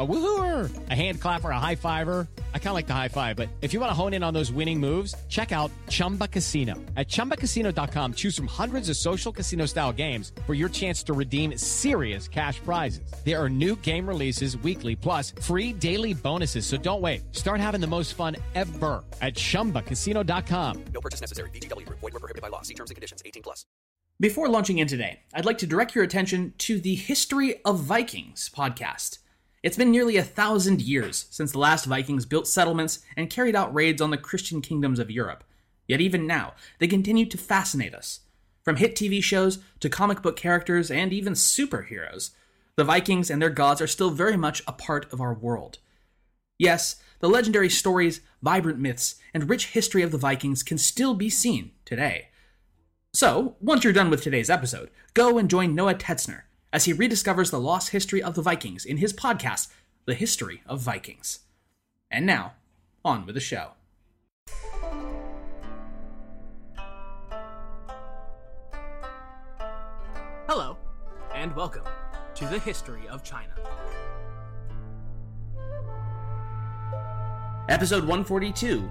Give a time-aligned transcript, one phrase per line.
[0.00, 2.26] A woohooer, a hand clapper, a high fiver.
[2.54, 4.32] I kind of like the high five, but if you want to hone in on
[4.32, 6.74] those winning moves, check out Chumba Casino.
[6.96, 11.58] At ChumbaCasino.com, choose from hundreds of social casino style games for your chance to redeem
[11.58, 13.12] serious cash prizes.
[13.26, 16.64] There are new game releases weekly, plus free daily bonuses.
[16.64, 17.36] So don't wait.
[17.36, 20.84] Start having the most fun ever at ChumbaCasino.com.
[20.94, 21.50] No purchase necessary.
[21.50, 22.00] VGW Group.
[22.00, 22.62] Void were prohibited by law.
[22.62, 23.22] See terms and conditions.
[23.26, 23.66] 18 plus.
[24.18, 28.50] Before launching in today, I'd like to direct your attention to the History of Vikings
[28.54, 29.19] podcast.
[29.62, 33.74] It's been nearly a thousand years since the last Vikings built settlements and carried out
[33.74, 35.44] raids on the Christian kingdoms of Europe.
[35.86, 38.20] Yet even now, they continue to fascinate us.
[38.62, 42.30] From hit TV shows to comic book characters and even superheroes,
[42.76, 45.78] the Vikings and their gods are still very much a part of our world.
[46.58, 51.28] Yes, the legendary stories, vibrant myths, and rich history of the Vikings can still be
[51.28, 52.28] seen today.
[53.12, 56.42] So, once you're done with today's episode, go and join Noah Tetzner
[56.72, 59.68] as he rediscovers the lost history of the Vikings in his podcast,
[60.04, 61.40] The History of Vikings.
[62.10, 62.54] And now,
[63.04, 63.72] on with the show.
[70.46, 70.76] Hello,
[71.34, 71.84] and welcome
[72.34, 73.52] to The History of China.
[77.68, 78.90] Episode 142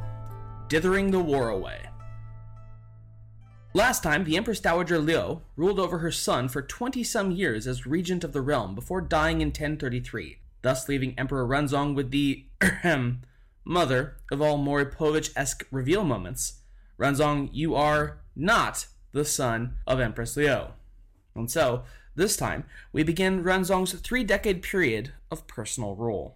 [0.67, 1.88] Dithering the War Away.
[3.79, 7.85] Last time, the Empress Dowager Liu ruled over her son for 20 some years as
[7.85, 12.43] regent of the realm before dying in 1033, thus leaving Emperor Renzong with the
[13.63, 14.85] mother of all Maury
[15.33, 16.59] esque reveal moments.
[16.99, 20.73] Renzong, you are not the son of Empress Liu.
[21.33, 21.83] And so,
[22.15, 26.35] this time, we begin Renzong's three decade period of personal rule.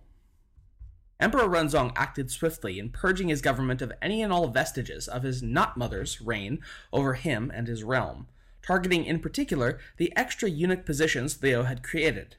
[1.23, 5.41] Emperor Renzong acted swiftly in purging his government of any and all vestiges of his
[5.41, 6.59] not mother's reign
[6.91, 8.27] over him and his realm,
[8.61, 12.35] targeting in particular the extra eunuch positions Liu had created.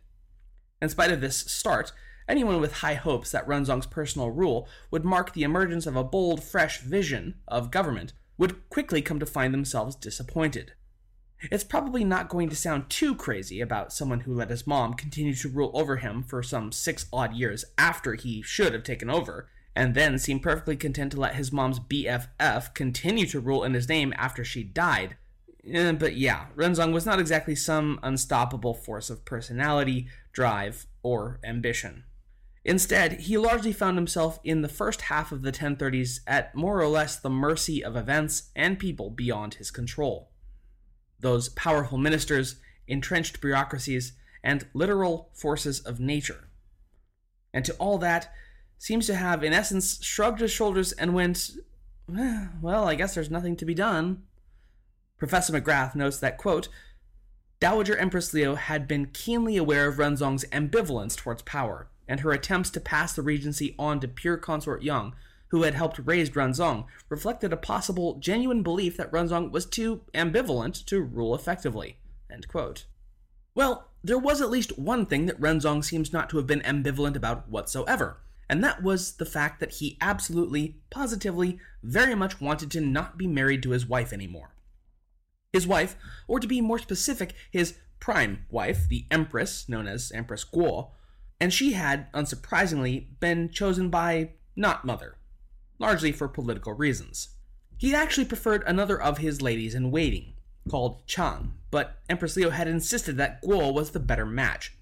[0.82, 1.92] In spite of this start,
[2.28, 6.44] anyone with high hopes that Renzong's personal rule would mark the emergence of a bold,
[6.44, 10.75] fresh vision of government would quickly come to find themselves disappointed.
[11.50, 15.34] It's probably not going to sound too crazy about someone who let his mom continue
[15.34, 19.49] to rule over him for some six odd years after he should have taken over,
[19.77, 23.88] and then seemed perfectly content to let his mom's BFF continue to rule in his
[23.88, 25.16] name after she died.
[25.71, 32.04] Eh, but yeah, Renzong was not exactly some unstoppable force of personality, drive, or ambition.
[32.65, 36.88] Instead, he largely found himself in the first half of the 1030s at more or
[36.88, 40.31] less the mercy of events and people beyond his control
[41.20, 46.48] those powerful ministers, entrenched bureaucracies, and literal forces of nature.
[47.52, 48.32] And to all that,
[48.78, 51.50] seems to have, in essence, shrugged his shoulders and went,
[52.14, 54.24] eh, well, I guess there's nothing to be done.
[55.16, 56.69] Professor McGrath notes that, quote,
[57.60, 62.69] Dowager Empress Liu had been keenly aware of Renzong's ambivalence towards power, and her attempts
[62.70, 65.14] to pass the regency on to pure consort Yang
[65.54, 70.84] who had helped raise Renzong, reflected a possible genuine belief that Renzong was too ambivalent
[70.87, 71.98] to rule effectively.
[73.54, 77.15] Well, there was at least one thing that Renzong seems not to have been ambivalent
[77.15, 78.19] about whatsoever,
[78.50, 83.28] and that was the fact that he absolutely, positively, very much wanted to not be
[83.28, 84.56] married to his wife anymore.
[85.53, 85.94] His wife,
[86.26, 90.91] or to be more specific, his prime wife, the Empress, known as Empress Guo,
[91.41, 95.16] and she had, unsurprisingly, been chosen by not mother,
[95.78, 97.30] largely for political reasons.
[97.78, 100.34] He'd actually preferred another of his ladies in waiting,
[100.68, 104.72] called Chang, but Empress Liu had insisted that Guo was the better match.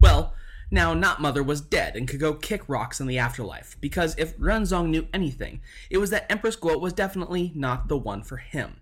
[0.00, 0.34] Well,
[0.70, 4.36] now Not Mother was dead and could go kick rocks in the afterlife, because if
[4.38, 8.80] Renzong knew anything, it was that Empress Guo was definitely not the one for him.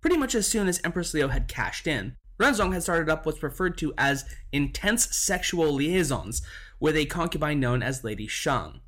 [0.00, 3.42] Pretty much as soon as Empress Liu had cashed in, Renzong had started up what's
[3.42, 6.42] referred to as intense sexual liaisons
[6.78, 8.80] with a concubine known as Lady Shang.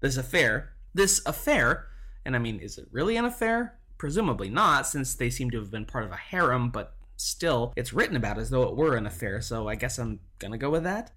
[0.00, 1.88] This affair, this affair,
[2.24, 3.78] and I mean, is it really an affair?
[3.98, 7.92] Presumably not, since they seem to have been part of a harem, but still, it's
[7.92, 10.84] written about as though it were an affair, so I guess I'm gonna go with
[10.84, 11.10] that.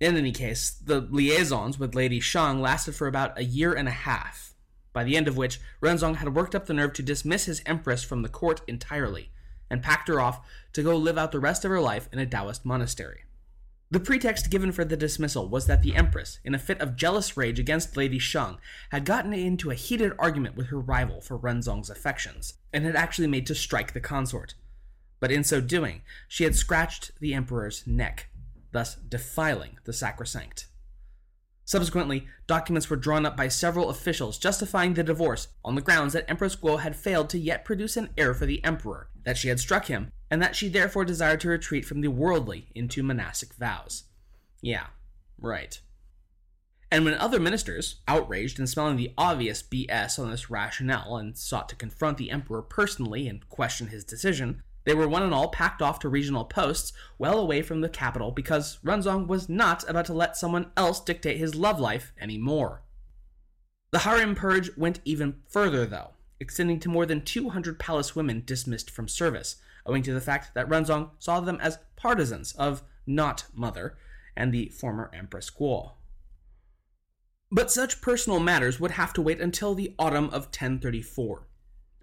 [0.00, 3.92] In any case, the liaisons with Lady Shang lasted for about a year and a
[3.92, 4.54] half,
[4.92, 8.02] by the end of which Renzong had worked up the nerve to dismiss his empress
[8.02, 9.30] from the court entirely,
[9.70, 10.40] and packed her off
[10.72, 13.24] to go live out the rest of her life in a Taoist monastery.
[13.92, 17.36] The pretext given for the dismissal was that the Empress, in a fit of jealous
[17.36, 18.58] rage against Lady Shang,
[18.90, 23.26] had gotten into a heated argument with her rival for Renzong's affections, and had actually
[23.26, 24.54] made to strike the consort.
[25.18, 28.28] But in so doing, she had scratched the Emperor's neck,
[28.70, 30.68] thus defiling the sacrosanct.
[31.70, 36.28] Subsequently, documents were drawn up by several officials justifying the divorce on the grounds that
[36.28, 39.60] Empress Guo had failed to yet produce an heir for the emperor, that she had
[39.60, 44.02] struck him, and that she therefore desired to retreat from the worldly into monastic vows.
[44.60, 44.86] Yeah,
[45.38, 45.80] right.
[46.90, 51.68] And when other ministers, outraged and smelling the obvious BS on this rationale and sought
[51.68, 55.82] to confront the emperor personally and question his decision, they were one and all packed
[55.82, 60.14] off to regional posts well away from the capital because Renzong was not about to
[60.14, 62.82] let someone else dictate his love life anymore.
[63.90, 68.90] The harem purge went even further, though, extending to more than 200 palace women dismissed
[68.90, 73.98] from service, owing to the fact that Renzong saw them as partisans of not Mother
[74.36, 75.92] and the former Empress Guo.
[77.52, 81.46] But such personal matters would have to wait until the autumn of 1034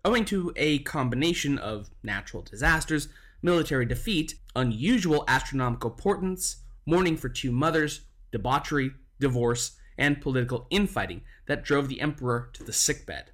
[0.07, 3.09] owing to a combination of natural disasters,
[3.41, 11.61] military defeat, unusual astronomical portents, mourning for two mothers, debauchery, divorce, and political infighting that
[11.61, 13.31] drove the emperor to the sickbed.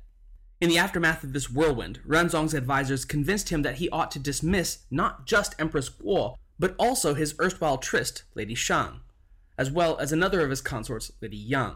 [0.59, 4.79] In the aftermath of this whirlwind, Renzong's advisors convinced him that he ought to dismiss
[4.89, 9.01] not just Empress Guo, but also his erstwhile tryst, Lady Shang,
[9.59, 11.75] as well as another of his consorts, Lady Yang.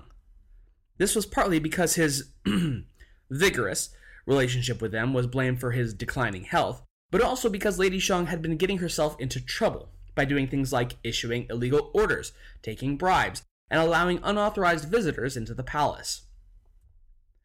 [0.98, 2.32] This was partly because his
[3.30, 3.90] vigorous
[4.28, 8.42] relationship with them was blamed for his declining health, but also because Lady Shang had
[8.42, 13.80] been getting herself into trouble by doing things like issuing illegal orders, taking bribes, and
[13.80, 16.24] allowing unauthorized visitors into the palace.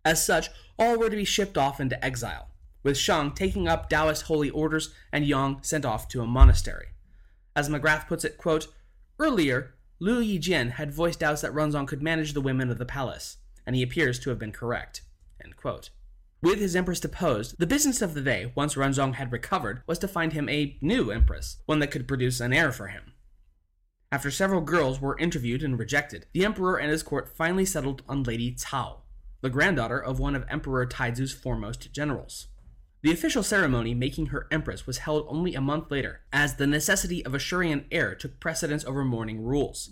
[0.05, 0.49] As such,
[0.79, 2.49] all were to be shipped off into exile,
[2.83, 6.89] with Shang taking up Taoist holy orders and Yang sent off to a monastery.
[7.55, 8.67] As McGrath puts it, quote,
[9.19, 13.37] Earlier, Liu Yijian had voiced doubts that Renzong could manage the women of the palace,
[13.65, 15.03] and he appears to have been correct.
[15.43, 15.91] End quote.
[16.43, 20.09] With his empress deposed, the business of the day, once Renzong had recovered, was to
[20.09, 23.13] find him a new empress, one that could produce an heir for him.
[24.11, 28.25] After several girls were interviewed and rejected, the emperor and his court finally settled on
[28.25, 29.03] Lady Cao,
[29.41, 32.49] the granddaughter of one of Emperor Taizu's foremost generals.
[33.03, 37.25] The official ceremony making her empress was held only a month later, as the necessity
[37.25, 39.91] of assuring an heir took precedence over mourning rules.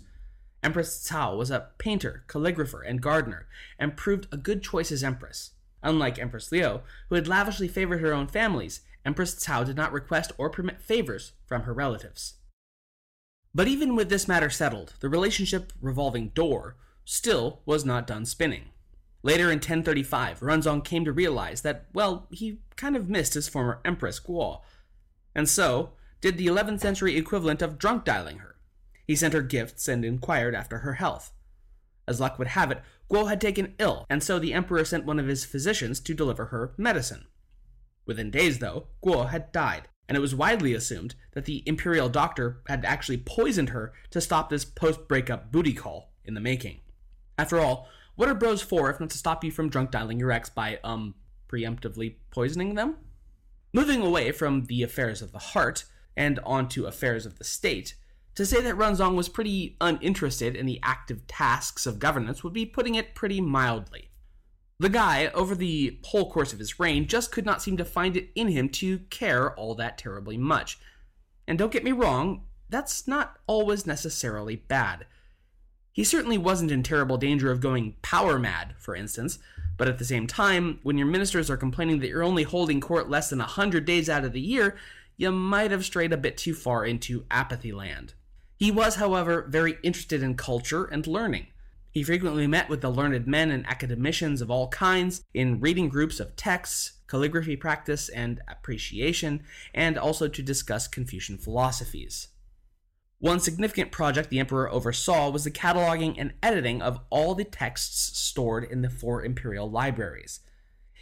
[0.61, 3.47] Empress Cao was a painter, calligrapher, and gardener,
[3.79, 5.51] and proved a good choice as empress.
[5.83, 10.31] Unlike Empress Liu, who had lavishly favored her own families, Empress Cao did not request
[10.37, 12.35] or permit favors from her relatives.
[13.53, 18.69] But even with this matter settled, the relationship revolving door still was not done spinning.
[19.23, 23.79] Later in 1035, Renzong came to realize that, well, he kind of missed his former
[23.85, 24.61] Empress Guo,
[25.35, 25.91] and so
[26.21, 28.55] did the 11th century equivalent of drunk dialing her.
[29.05, 31.31] He sent her gifts and inquired after her health.
[32.07, 32.81] As luck would have it,
[33.11, 36.45] Guo had taken ill, and so the emperor sent one of his physicians to deliver
[36.45, 37.25] her medicine.
[38.05, 42.61] Within days, though, Guo had died, and it was widely assumed that the imperial doctor
[42.67, 46.79] had actually poisoned her to stop this post breakup booty call in the making.
[47.37, 50.31] After all, what are bros for if not to stop you from drunk dialing your
[50.31, 51.15] ex by, um,
[51.49, 52.95] preemptively poisoning them?
[53.73, 55.83] Moving away from the affairs of the heart
[56.15, 57.95] and onto affairs of the state,
[58.35, 62.65] to say that Renzong was pretty uninterested in the active tasks of governance would be
[62.65, 64.09] putting it pretty mildly.
[64.79, 68.17] The guy, over the whole course of his reign, just could not seem to find
[68.17, 70.79] it in him to care all that terribly much.
[71.47, 75.05] And don't get me wrong, that's not always necessarily bad.
[75.91, 79.37] He certainly wasn't in terrible danger of going power mad, for instance,
[79.77, 83.09] but at the same time, when your ministers are complaining that you're only holding court
[83.09, 84.77] less than a hundred days out of the year,
[85.17, 88.13] you might have strayed a bit too far into apathy land.
[88.61, 91.47] He was, however, very interested in culture and learning.
[91.89, 96.19] He frequently met with the learned men and academicians of all kinds in reading groups
[96.19, 99.41] of texts, calligraphy practice, and appreciation,
[99.73, 102.27] and also to discuss Confucian philosophies.
[103.17, 108.15] One significant project the emperor oversaw was the cataloging and editing of all the texts
[108.19, 110.39] stored in the four imperial libraries.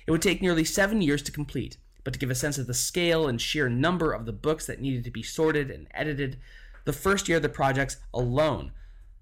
[0.07, 1.75] It would take nearly seven years to complete,
[2.05, 4.79] but to give a sense of the scale and sheer number of the books that
[4.79, 6.37] needed to be sorted and edited,
[6.89, 8.71] the first year of the projects alone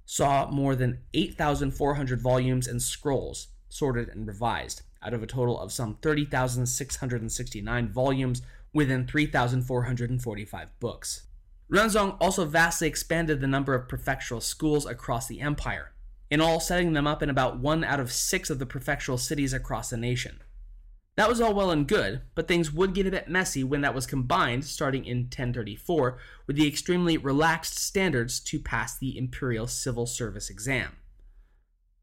[0.06, 5.74] saw more than 8,400 volumes and scrolls sorted and revised, out of a total of
[5.74, 11.28] some 30,669 volumes within 3,445 books.
[11.70, 15.92] Renzong also vastly expanded the number of prefectural schools across the empire,
[16.32, 19.52] in all setting them up in about one out of six of the prefectural cities
[19.52, 20.40] across the nation.
[21.18, 23.96] That was all well and good, but things would get a bit messy when that
[23.96, 30.06] was combined, starting in 1034, with the extremely relaxed standards to pass the imperial civil
[30.06, 30.96] service exam.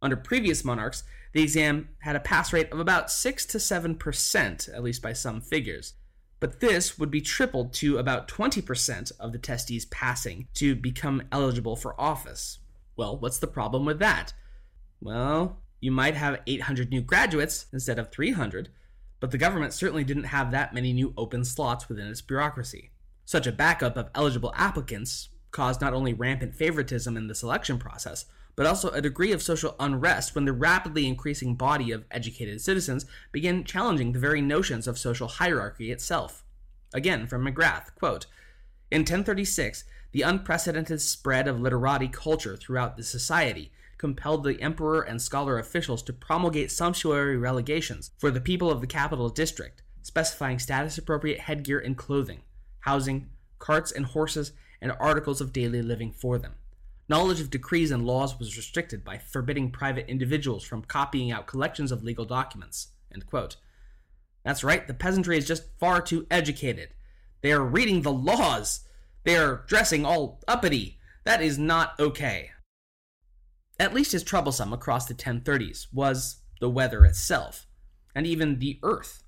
[0.03, 4.83] Under previous monarchs, the exam had a pass rate of about 6 to 7%, at
[4.83, 5.95] least by some figures.
[6.41, 11.77] But this would be tripled to about 20% of the testees passing to become eligible
[11.77, 12.59] for office.
[12.97, 14.33] Well, what's the problem with that?
[15.01, 18.71] Well, you might have 800 new graduates instead of 300,
[19.25, 22.91] but the government certainly didn't have that many new open slots within its bureaucracy.
[23.25, 28.27] Such a backup of eligible applicants caused not only rampant favoritism in the selection process,
[28.55, 33.07] but also a degree of social unrest when the rapidly increasing body of educated citizens
[33.33, 36.45] began challenging the very notions of social hierarchy itself.
[36.93, 38.27] Again, from McGrath, quote,
[38.91, 43.73] In 1036, the unprecedented spread of literati culture throughout the society
[44.05, 48.87] compelled the emperor and scholar officials to promulgate sumptuary relegations for the people of the
[48.87, 52.43] capital district, specifying status appropriate headgear and clothing,
[52.81, 56.53] housing, carts and horses, and articles of daily living for them.
[57.09, 61.91] Knowledge of decrees and laws was restricted by forbidding private individuals from copying out collections
[61.91, 62.89] of legal documents.
[64.45, 66.91] That's right, the peasantry is just far too educated.
[67.41, 68.81] They are reading the laws.
[69.23, 70.99] They are dressing all uppity.
[71.25, 72.51] That is not okay.
[73.85, 77.67] At least as troublesome across the 1030s was the weather itself,
[78.15, 79.23] and even the earth.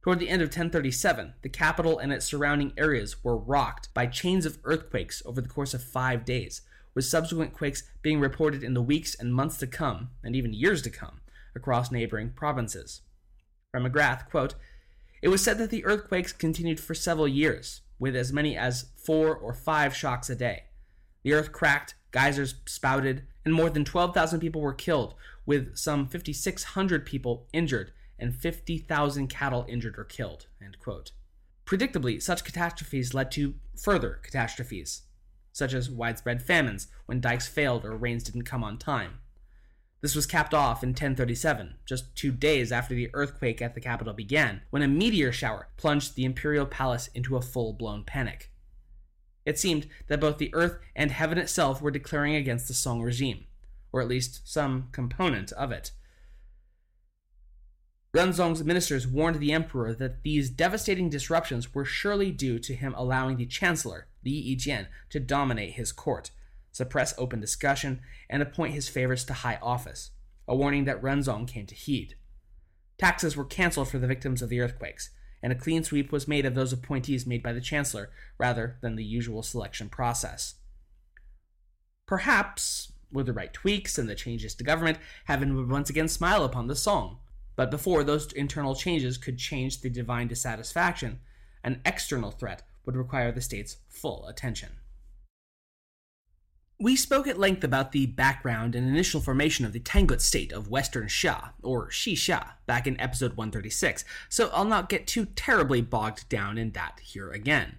[0.00, 4.46] Toward the end of 1037, the capital and its surrounding areas were rocked by chains
[4.46, 6.62] of earthquakes over the course of five days,
[6.94, 10.80] with subsequent quakes being reported in the weeks and months to come, and even years
[10.80, 11.20] to come,
[11.54, 13.02] across neighboring provinces.
[13.70, 14.54] From McGrath, quote,
[15.20, 19.36] It was said that the earthquakes continued for several years, with as many as four
[19.36, 20.62] or five shocks a day.
[21.22, 25.14] The earth cracked, geysers spouted, and more than 12,000 people were killed,
[25.46, 30.46] with some 5,600 people injured and 50,000 cattle injured or killed.
[31.64, 35.02] Predictably, such catastrophes led to further catastrophes
[35.52, 39.18] such as widespread famines when dikes failed or rains didn't come on time.
[40.00, 44.14] This was capped off in 1037, just two days after the earthquake at the capital
[44.14, 48.49] began, when a meteor shower plunged the imperial palace into a full blown panic.
[49.44, 53.46] It seemed that both the earth and heaven itself were declaring against the Song regime,
[53.92, 55.92] or at least some component of it.
[58.12, 63.36] Renzong's ministers warned the emperor that these devastating disruptions were surely due to him allowing
[63.36, 66.32] the chancellor, Li Yijian, to dominate his court,
[66.72, 70.10] suppress open discussion, and appoint his favorites to high office,
[70.48, 72.16] a warning that Renzong came to heed.
[72.98, 75.10] Taxes were canceled for the victims of the earthquakes,
[75.42, 78.96] and a clean sweep was made of those appointees made by the chancellor rather than
[78.96, 80.54] the usual selection process.
[82.06, 86.44] Perhaps, with the right tweaks and the changes to government, heaven would once again smile
[86.44, 87.18] upon the song
[87.60, 91.20] but before those internal changes could change the divine dissatisfaction,
[91.62, 94.78] an external threat would require the state's full attention.
[96.82, 100.70] We spoke at length about the background and initial formation of the Tangut state of
[100.70, 106.26] Western Xia, or Xixia, back in episode 136, so I'll not get too terribly bogged
[106.30, 107.76] down in that here again.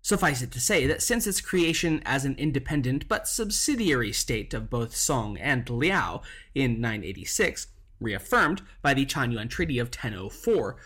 [0.00, 4.70] Suffice it to say that since its creation as an independent but subsidiary state of
[4.70, 6.22] both Song and Liao
[6.54, 7.66] in 986,
[8.00, 10.78] reaffirmed by the Chanyuan Treaty of 1004,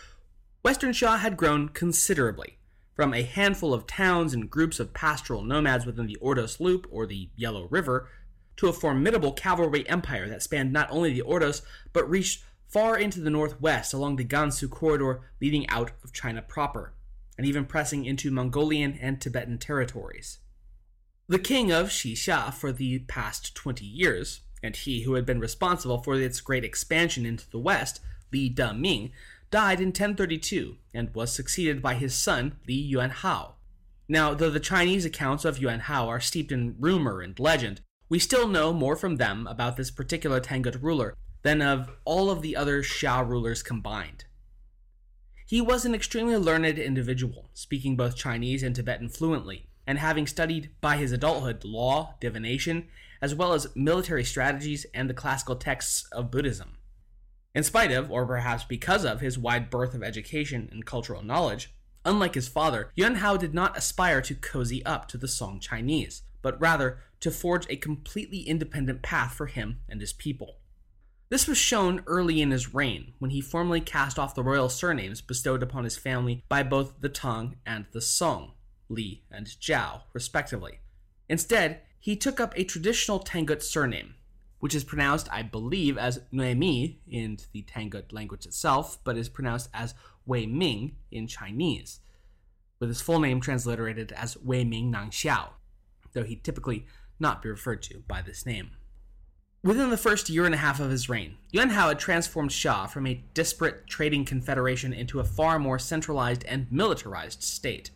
[0.63, 2.57] Western Xia had grown considerably,
[3.01, 7.07] from a handful of towns and groups of pastoral nomads within the Ordos Loop or
[7.07, 8.07] the Yellow River,
[8.55, 13.19] to a formidable cavalry empire that spanned not only the Ordos, but reached far into
[13.19, 16.93] the northwest along the Gansu corridor leading out of China proper,
[17.39, 20.37] and even pressing into Mongolian and Tibetan territories.
[21.27, 26.03] The king of Xixia for the past 20 years, and he who had been responsible
[26.03, 27.99] for its great expansion into the west,
[28.31, 29.11] Li Deming,
[29.51, 33.53] died in 1032 and was succeeded by his son Li Yuanhao.
[34.07, 38.47] Now, though the Chinese accounts of Yuanhao are steeped in rumor and legend, we still
[38.47, 42.81] know more from them about this particular Tangut ruler than of all of the other
[42.81, 44.25] Xia rulers combined.
[45.45, 50.69] He was an extremely learned individual, speaking both Chinese and Tibetan fluently, and having studied
[50.79, 52.87] by his adulthood law, divination,
[53.21, 56.77] as well as military strategies and the classical texts of Buddhism.
[57.53, 61.73] In spite of, or perhaps because of, his wide berth of education and cultural knowledge,
[62.05, 66.21] unlike his father, Yuan Hao did not aspire to cozy up to the Song Chinese,
[66.41, 70.57] but rather to forge a completely independent path for him and his people.
[71.29, 75.21] This was shown early in his reign, when he formally cast off the royal surnames
[75.21, 78.53] bestowed upon his family by both the Tang and the Song,
[78.89, 80.79] Li and Zhao, respectively.
[81.29, 84.15] Instead, he took up a traditional Tangut surname,
[84.61, 89.69] which is pronounced, I believe, as Nuemi in the Tangut language itself, but is pronounced
[89.73, 91.99] as Wei Ming in Chinese,
[92.79, 95.49] with his full name transliterated as Wei Ming Nang Xiao,
[96.13, 96.85] though he typically
[97.19, 98.71] not be referred to by this name.
[99.63, 102.87] Within the first year and a half of his reign, Yuan Hao had transformed Xia
[102.87, 107.89] from a disparate trading confederation into a far more centralized and militarized state.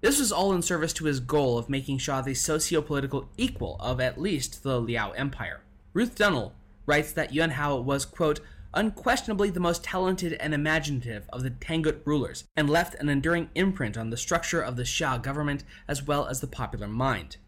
[0.00, 3.76] This was all in service to his goal of making Xia the socio political equal
[3.78, 5.60] of at least the Liao Empire.
[5.98, 6.52] Ruth Dunnell
[6.86, 8.38] writes that Yuan Hao was, quote,
[8.72, 13.98] unquestionably the most talented and imaginative of the Tangut rulers, and left an enduring imprint
[13.98, 17.38] on the structure of the Xia government as well as the popular mind.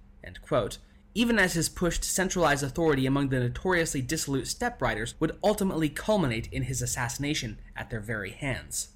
[1.15, 5.89] Even as his push to centralize authority among the notoriously dissolute steppe riders would ultimately
[5.89, 8.89] culminate in his assassination at their very hands.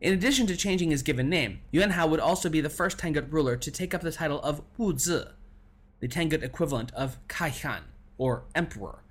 [0.00, 3.32] In addition to changing his given name, Yuan Hao would also be the first Tangut
[3.32, 5.26] ruler to take up the title of Wu Zi,
[6.00, 7.82] the Tangut equivalent of Kaihan,
[8.20, 9.02] or emperor,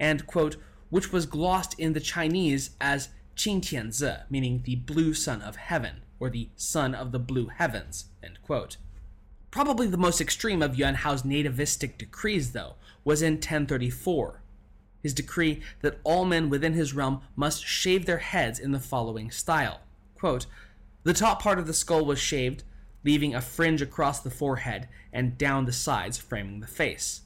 [0.00, 0.56] and, quote,
[0.88, 6.02] which was glossed in the Chinese as Qing Tianzi, meaning the blue sun of heaven,
[6.18, 8.06] or the sun of the blue heavens,
[9.50, 14.40] Probably the most extreme of Yuan Hao's nativistic decrees, though, was in 1034.
[15.02, 19.30] His decree that all men within his realm must shave their heads in the following
[19.30, 19.82] style.
[20.14, 20.46] Quote,
[21.02, 22.64] the top part of the skull was shaved,
[23.04, 27.20] leaving a fringe across the forehead and down the sides, framing the face.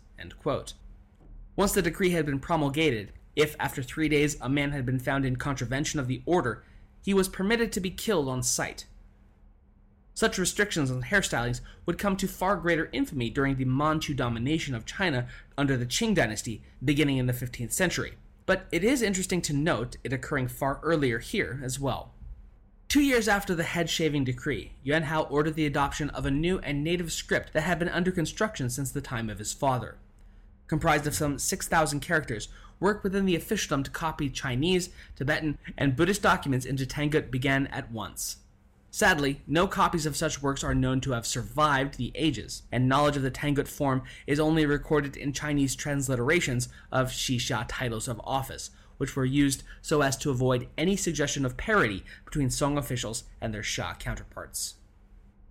[1.58, 5.26] Once the decree had been promulgated, if, after three days, a man had been found
[5.26, 6.62] in contravention of the order,
[7.02, 8.86] he was permitted to be killed on sight.
[10.14, 14.86] Such restrictions on hairstylings would come to far greater infamy during the Manchu domination of
[14.86, 18.12] China under the Qing dynasty beginning in the 15th century.
[18.46, 22.14] But it is interesting to note it occurring far earlier here as well.
[22.86, 26.60] Two years after the head shaving decree, Yuan Hao ordered the adoption of a new
[26.60, 29.96] and native script that had been under construction since the time of his father.
[30.68, 32.48] Comprised of some 6,000 characters,
[32.78, 37.90] work within the officialdom to copy Chinese, Tibetan, and Buddhist documents into Tangut began at
[37.90, 38.36] once.
[38.90, 43.16] Sadly, no copies of such works are known to have survived the ages, and knowledge
[43.16, 48.70] of the Tangut form is only recorded in Chinese transliterations of Xixia titles of office,
[48.96, 53.52] which were used so as to avoid any suggestion of parity between Song officials and
[53.52, 54.74] their Xia counterparts.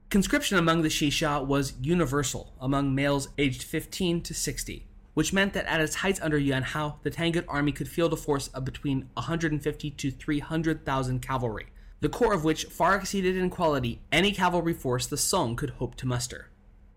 [0.09, 5.65] Conscription among the Xixia was universal among males aged 15 to 60, which meant that
[5.65, 9.09] at its height under Yuan Hao, the Tangut army could field a force of between
[9.15, 11.65] 150 to 300,000 cavalry,
[12.01, 15.95] the core of which far exceeded in quality any cavalry force the Song could hope
[15.95, 16.51] to muster.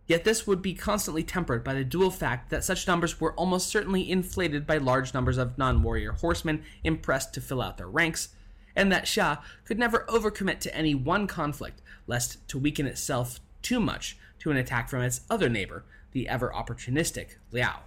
[0.06, 3.68] Yet this would be constantly tempered by the dual fact that such numbers were almost
[3.68, 8.34] certainly inflated by large numbers of non warrior horsemen impressed to fill out their ranks,
[8.76, 13.80] and that Xia could never overcommit to any one conflict, lest to weaken itself too
[13.80, 17.80] much to an attack from its other neighbor, the ever opportunistic Liao.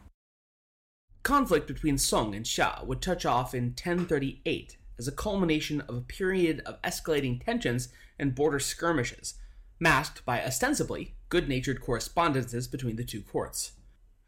[1.24, 6.02] Conflict between Song and Xia would touch off in 1038 as a culmination of a
[6.02, 7.88] period of escalating tensions
[8.20, 9.36] and border skirmishes,
[9.80, 13.72] masked by ostensibly good natured correspondences between the two courts.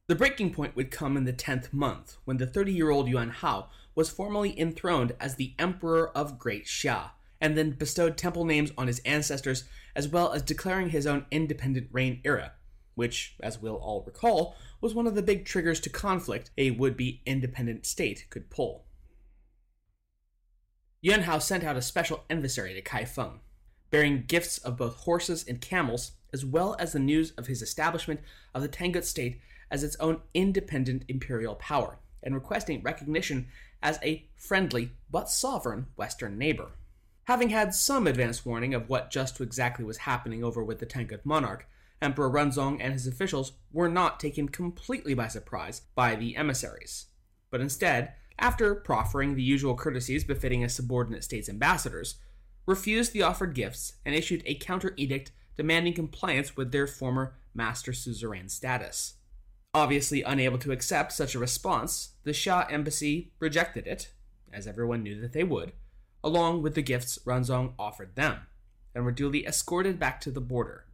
[0.08, 3.30] The breaking point would come in the 10th month, when the 30 year old Yuan
[3.30, 8.72] Hao was formally enthroned as the Emperor of Great Xia, and then bestowed temple names
[8.78, 9.66] on his ancestors,
[9.98, 12.54] as well as declaring his own independent reign era,
[12.96, 16.96] which, as we'll all recall, was one of the big triggers to conflict a would
[16.96, 18.86] be independent state could pull.
[21.02, 23.40] Yuan Hao sent out a special emissary to Kaifeng,
[23.90, 28.20] bearing gifts of both horses and camels, as well as the news of his establishment
[28.54, 33.48] of the Tangut state as its own independent imperial power, and requesting recognition
[33.82, 36.74] as a friendly but sovereign Western neighbor.
[37.24, 41.26] Having had some advance warning of what just exactly was happening over with the Tangut
[41.26, 41.68] monarch,
[42.02, 47.08] Emperor Renzong and his officials were not taken completely by surprise by the emissaries,
[47.50, 52.16] but instead, after proffering the usual courtesies befitting a subordinate state's ambassadors,
[52.66, 57.94] refused the offered gifts and issued a counter edict demanding compliance with their former master
[57.94, 59.14] suzerain status.
[59.74, 64.12] Obviously unable to accept such a response, the Xia embassy rejected it,
[64.52, 65.74] as everyone knew that they would,
[66.24, 68.48] along with the gifts Renzong offered them,
[68.94, 70.86] and were duly escorted back to the border.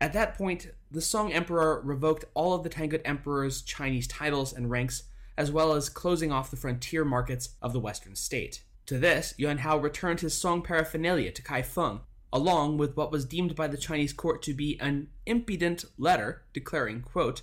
[0.00, 4.70] At that point, the Song Emperor revoked all of the Tangut Emperor's Chinese titles and
[4.70, 5.02] ranks,
[5.36, 8.64] as well as closing off the frontier markets of the western state.
[8.86, 12.00] To this, Yuan Hao returned his Song paraphernalia to Kai Feng,
[12.32, 17.02] along with what was deemed by the Chinese court to be an impudent letter declaring,
[17.02, 17.42] quote,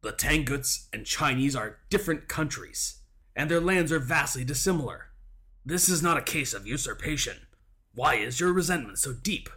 [0.00, 3.00] The Tanguts and Chinese are different countries,
[3.36, 5.10] and their lands are vastly dissimilar.
[5.66, 7.46] This is not a case of usurpation.
[7.94, 9.48] Why is your resentment so deep?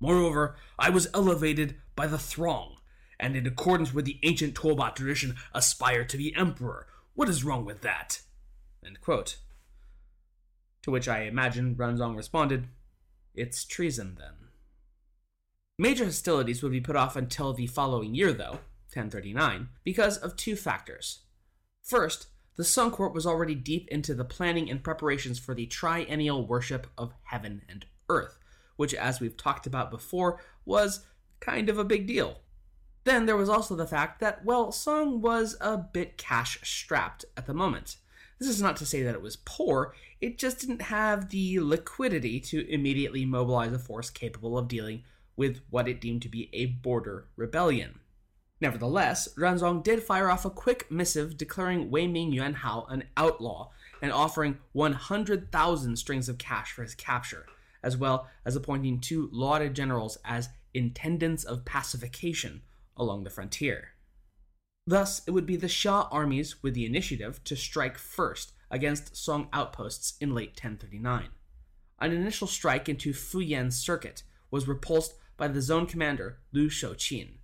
[0.00, 2.78] Moreover, I was elevated by the throng,
[3.18, 6.86] and in accordance with the ancient Tuoba tradition, aspired to be emperor.
[7.14, 8.22] What is wrong with that?
[10.82, 12.68] To which I imagine Renzong responded,
[13.34, 14.48] It's treason then.
[15.78, 18.60] Major hostilities would be put off until the following year, though,
[18.92, 21.20] 1039, because of two factors.
[21.82, 26.46] First, the Song Court was already deep into the planning and preparations for the triennial
[26.46, 28.38] worship of heaven and earth,
[28.80, 31.04] which, as we've talked about before, was
[31.38, 32.38] kind of a big deal.
[33.04, 37.44] Then there was also the fact that, well, Song was a bit cash strapped at
[37.44, 37.98] the moment.
[38.38, 42.40] This is not to say that it was poor, it just didn't have the liquidity
[42.40, 45.02] to immediately mobilize a force capable of dealing
[45.36, 48.00] with what it deemed to be a border rebellion.
[48.62, 53.72] Nevertheless, Renzong did fire off a quick missive declaring Wei Ming Yuan Hao an outlaw
[54.00, 57.44] and offering 100,000 strings of cash for his capture,
[57.82, 62.62] as well as appointing two lauded generals as intendants of pacification
[62.96, 63.90] along the frontier.
[64.86, 69.48] Thus, it would be the Xia armies with the initiative to strike first against Song
[69.52, 71.28] outposts in late 1039.
[72.00, 77.38] An initial strike into Fuyan Circuit was repulsed by the zone commander Lu Shouqin.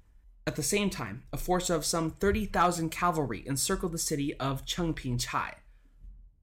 [0.47, 5.19] At the same time, a force of some 30,000 cavalry encircled the city of Chengping
[5.19, 5.55] Chai,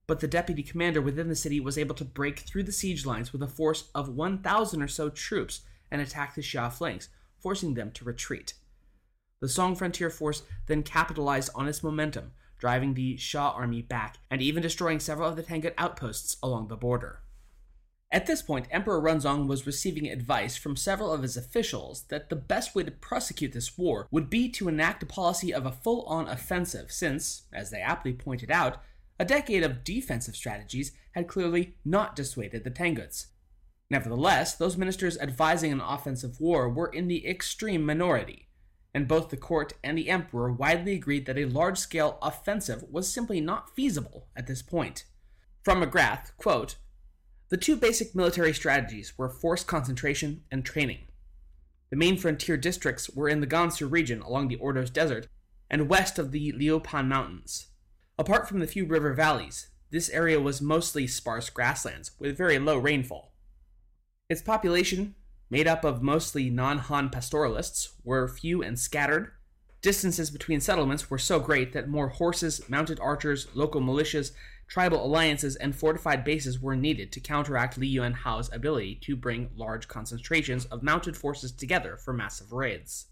[0.06, 3.32] but the deputy commander within the city was able to break through the siege lines
[3.32, 7.90] with a force of 1,000 or so troops and attack the Xia flanks, forcing them
[7.92, 8.54] to retreat.
[9.40, 14.40] The Song frontier force then capitalized on its momentum, driving the Xia army back and
[14.40, 17.20] even destroying several of the Tangut outposts along the border.
[18.10, 22.36] At this point, Emperor Renzong was receiving advice from several of his officials that the
[22.36, 26.02] best way to prosecute this war would be to enact a policy of a full
[26.02, 28.80] on offensive, since, as they aptly pointed out,
[29.18, 33.28] a decade of defensive strategies had clearly not dissuaded the Tanguts.
[33.90, 38.48] Nevertheless, those ministers advising an offensive war were in the extreme minority,
[38.92, 43.12] and both the court and the emperor widely agreed that a large scale offensive was
[43.12, 45.04] simply not feasible at this point.
[45.62, 46.76] From McGrath, quote,
[47.50, 51.06] the two basic military strategies were force concentration and training.
[51.90, 55.28] The main frontier districts were in the Gansu region along the Ordos Desert
[55.70, 57.66] and west of the Liupan Mountains.
[58.16, 62.78] Apart from the few river valleys, this area was mostly sparse grasslands with very low
[62.78, 63.32] rainfall.
[64.28, 65.16] Its population
[65.50, 69.32] made up of mostly non Han pastoralists, were few and scattered.
[69.82, 74.32] Distances between settlements were so great that more horses, mounted archers, local militias,
[74.66, 79.50] tribal alliances, and fortified bases were needed to counteract Li Yuan Hao's ability to bring
[79.56, 83.06] large concentrations of mounted forces together for massive raids.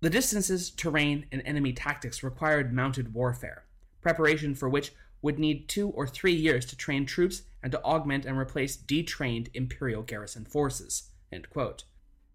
[0.00, 3.64] The distances, terrain, and enemy tactics required mounted warfare,
[4.06, 8.24] preparation for which would need two or three years to train troops and to augment
[8.24, 11.10] and replace detrained imperial garrison forces.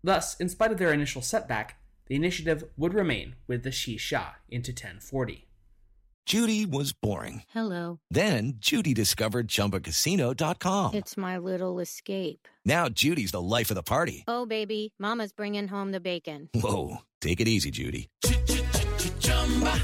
[0.04, 4.72] Thus, in spite of their initial setback, the initiative would remain with the Xia into
[4.72, 5.48] 1040.
[6.26, 7.44] Judy was boring.
[7.54, 8.00] Hello.
[8.12, 10.94] Then Judy discovered ChumbaCasino.com.
[10.94, 12.50] It's my little escape.
[12.66, 14.26] Now Judy's the life of the party.
[14.28, 16.50] Oh, baby, Mama's bringing home the bacon.
[16.54, 18.10] Whoa, take it easy, Judy.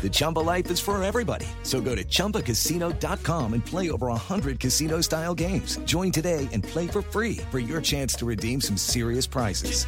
[0.01, 1.47] The Chumba life is for everybody.
[1.63, 5.77] So go to ChumbaCasino.com and play over 100 casino style games.
[5.79, 9.85] Join today and play for free for your chance to redeem some serious prizes.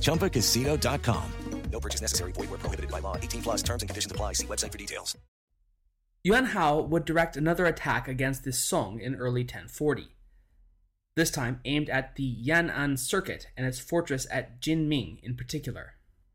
[0.00, 1.32] ChumbaCasino.com.
[1.70, 2.32] No purchase necessary.
[2.32, 3.16] Void where prohibited by law.
[3.16, 4.34] 18 plus terms and conditions apply.
[4.34, 5.16] See website for details.
[6.24, 10.14] Yuan Hao would direct another attack against this Song in early 1040.
[11.16, 15.94] This time aimed at the Yan'an Circuit and its fortress at Jinming in particular.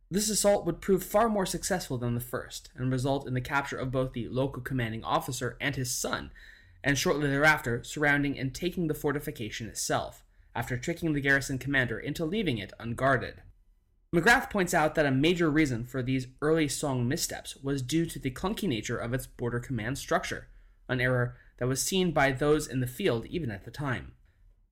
[0.09, 3.77] This assault would prove far more successful than the first, and result in the capture
[3.77, 6.31] of both the local commanding officer and his son,
[6.83, 10.23] and shortly thereafter surrounding and taking the fortification itself,
[10.55, 13.41] after tricking the garrison commander into leaving it unguarded.
[14.15, 18.17] McGrath points out that a major reason for these early Song missteps was due to
[18.17, 20.47] the clunky nature of its border command structure,
[20.87, 24.13] an error that was seen by those in the field even at the time.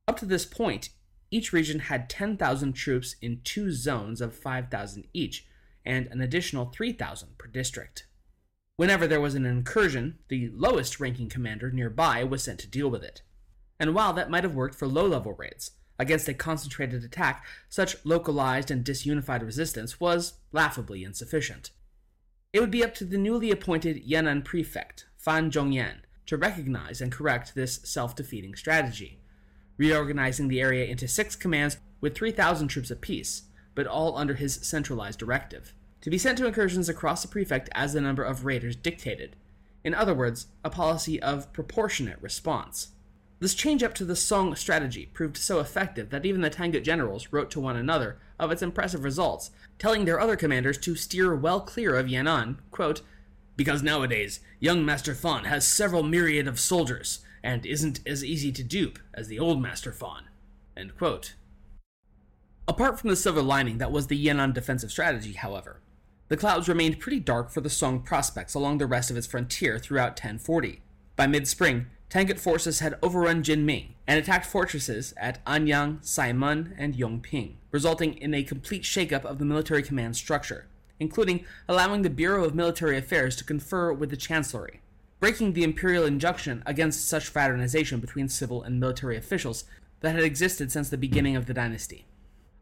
[0.07, 0.89] Up to this point,
[1.35, 5.45] each region had 10,000 troops in two zones of 5,000 each,
[5.83, 8.07] and an additional 3,000 per district.
[8.77, 13.03] Whenever there was an incursion, the lowest ranking commander nearby was sent to deal with
[13.03, 13.21] it.
[13.81, 17.97] And while that might have worked for low level raids, against a concentrated attack, such
[18.05, 21.71] localized and disunified resistance was laughably insufficient.
[22.53, 27.11] It would be up to the newly appointed Yan'an prefect, Fan Zhongyan, to recognize and
[27.11, 29.19] correct this self defeating strategy
[29.77, 35.19] reorganizing the area into six commands with 3,000 troops apiece, but all under his centralized
[35.19, 39.35] directive, to be sent to incursions across the prefect as the number of raiders dictated.
[39.83, 42.89] In other words, a policy of proportionate response.
[43.39, 47.27] This change up to the Song strategy proved so effective that even the Tangut generals
[47.31, 51.59] wrote to one another of its impressive results, telling their other commanders to steer well
[51.59, 53.01] clear of Yan'an, quote,
[53.57, 58.63] because nowadays young Master Fan has several myriad of soldiers, and isn't as easy to
[58.63, 60.23] dupe as the old Master Fan.
[62.67, 65.79] Apart from the silver lining that was the Yan'an defensive strategy, however,
[66.27, 69.77] the clouds remained pretty dark for the Song prospects along the rest of its frontier
[69.77, 70.81] throughout 1040.
[71.15, 76.95] By mid spring, Tangut forces had overrun Jinming and attacked fortresses at Anyang, Saimun, and
[76.95, 80.65] Yongping, resulting in a complete shakeup of the military command structure,
[80.99, 84.81] including allowing the Bureau of Military Affairs to confer with the Chancellery.
[85.25, 89.63] Breaking the imperial injunction against such fraternization between civil and military officials
[90.01, 92.05] that had existed since the beginning of the dynasty.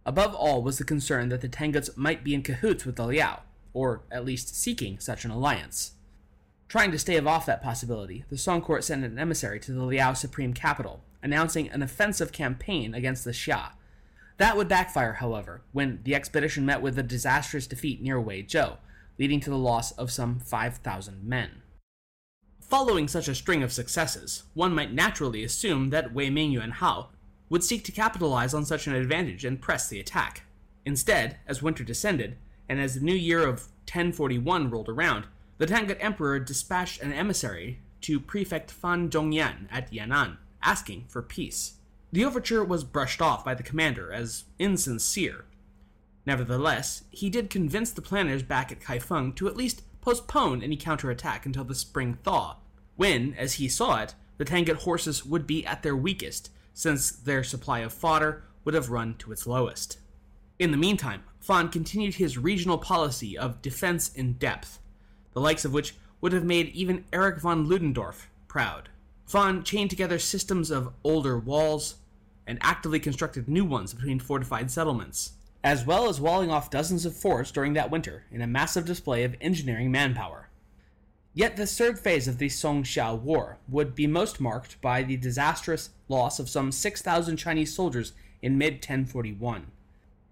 [0.06, 3.41] Above all was the concern that the Tanguts might be in cahoots with the Liao,
[3.73, 5.95] or at least seeking such an alliance.
[6.69, 10.13] Trying to stave off that possibility, the Song court sent an emissary to the Liao
[10.13, 13.73] supreme capital, announcing an offensive campaign against the Xia.
[14.38, 18.78] That would backfire, however, when the expedition met with a disastrous defeat near Weizhou,
[19.19, 21.62] leading to the loss of some 5,000 men.
[22.73, 27.09] Following such a string of successes, one might naturally assume that Wei Ming Yuan Hao
[27.47, 30.45] would seek to capitalize on such an advantage and press the attack.
[30.83, 32.36] Instead, as winter descended,
[32.67, 35.27] and as the new year of 1041 rolled around,
[35.59, 41.73] the Tangut Emperor dispatched an emissary to Prefect Fan Zhongyan at Yan'an, asking for peace.
[42.12, 45.45] The overture was brushed off by the commander as insincere.
[46.25, 51.45] Nevertheless, he did convince the planners back at Kaifeng to at least postpone any counterattack
[51.45, 52.57] until the spring thaw,
[52.95, 57.43] when, as he saw it, the Tangut horses would be at their weakest, since their
[57.43, 59.97] supply of fodder would have run to its lowest.
[60.60, 64.79] In the meantime, Fan continued his regional policy of defense in depth,
[65.34, 68.89] the likes of which would have made even Erich von Ludendorff proud.
[69.25, 71.95] Fan chained together systems of older walls
[72.47, 77.15] and actively constructed new ones between fortified settlements, as well as walling off dozens of
[77.15, 80.49] forts during that winter in a massive display of engineering manpower.
[81.35, 85.17] Yet the third phase of the Song Xia War would be most marked by the
[85.17, 89.71] disastrous loss of some 6,000 Chinese soldiers in mid 1041.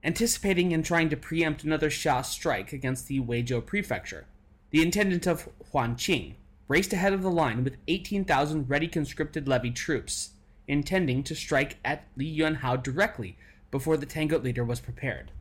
[0.03, 4.25] Anticipating and trying to preempt another Xia strike against the Weizhou prefecture,
[4.69, 6.35] the intendant of Huanqing
[6.67, 10.31] raced ahead of the line with 18,000 ready conscripted levy troops,
[10.67, 13.37] intending to strike at Li Yuanhao directly
[13.71, 15.31] before the Tangut leader was prepared.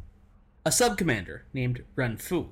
[0.65, 2.49] A sub commander named Ren Fu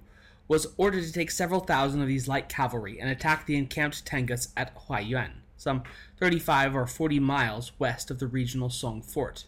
[0.48, 4.48] was ordered to take several thousand of these light cavalry and attack the encamped Tanguts
[4.56, 5.82] at Huaiyuan, some
[6.18, 9.44] 35 or 40 miles west of the regional Song fort.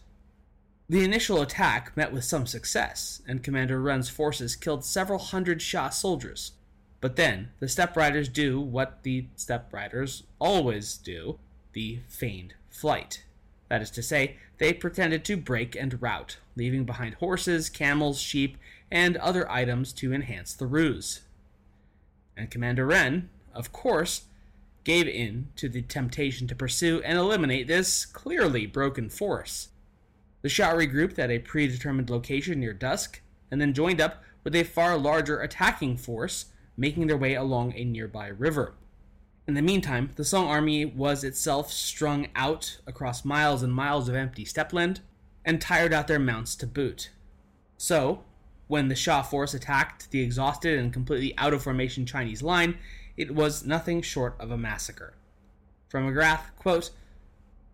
[0.87, 5.91] The initial attack met with some success, and Commander Ren's forces killed several hundred Xia
[5.91, 6.51] soldiers.
[6.99, 11.39] But then, the steppe riders do what the steppe riders always do
[11.73, 13.23] the feigned flight.
[13.69, 18.57] That is to say, they pretended to break and rout, leaving behind horses, camels, sheep,
[18.91, 21.21] and other items to enhance the ruse.
[22.35, 24.23] And Commander Ren, of course,
[24.83, 29.69] gave in to the temptation to pursue and eliminate this clearly broken force.
[30.41, 34.63] The Xia regrouped at a predetermined location near dusk, and then joined up with a
[34.63, 38.73] far larger attacking force, making their way along a nearby river.
[39.47, 44.15] In the meantime, the Song army was itself strung out across miles and miles of
[44.15, 44.99] empty steppeland,
[45.45, 47.09] and tired out their mounts to boot.
[47.77, 48.23] So,
[48.71, 52.77] when the Xia force attacked the exhausted and completely out of formation Chinese line,
[53.17, 55.13] it was nothing short of a massacre.
[55.89, 56.91] From McGrath, quote,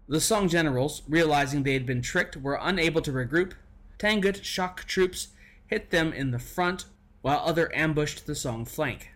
[0.07, 3.53] the Song generals, realizing they had been tricked, were unable to regroup.
[3.99, 5.27] Tangut shock troops
[5.67, 6.85] hit them in the front,
[7.21, 9.11] while other ambushed the Song flank.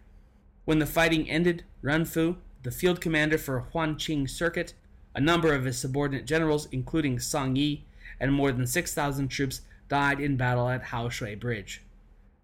[0.66, 4.76] When the fighting ended, Renfu, the field commander for Huanqing Circuit,
[5.16, 7.86] a number of his subordinate generals, including Song Yi,
[8.20, 11.84] and more than 6,000 troops died in battle at Haoshui Bridge.